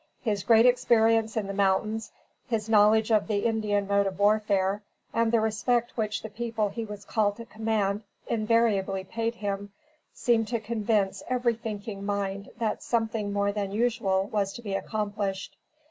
His 0.23 0.41
great 0.41 0.65
experience 0.65 1.37
in 1.37 1.45
the 1.45 1.53
mountains, 1.53 2.11
his 2.47 2.67
knowledge 2.67 3.11
of 3.11 3.27
the 3.27 3.45
Indian 3.45 3.85
mode 3.87 4.07
of 4.07 4.17
warfare, 4.17 4.81
and 5.13 5.31
the 5.31 5.39
respect 5.39 5.95
which 5.95 6.23
the 6.23 6.29
people 6.29 6.69
he 6.69 6.83
was 6.83 7.05
called 7.05 7.35
to 7.37 7.45
command 7.45 8.01
invariably 8.25 9.03
paid 9.03 9.35
him, 9.35 9.71
seemed 10.11 10.47
to 10.47 10.59
convince 10.59 11.21
every 11.27 11.53
thinking 11.53 12.03
mind 12.03 12.49
that 12.57 12.81
something 12.81 13.31
more 13.31 13.51
than 13.51 13.71
usual 13.71 14.27
was 14.31 14.53
to 14.53 14.63
be 14.63 14.73
accomplished. 14.73 15.55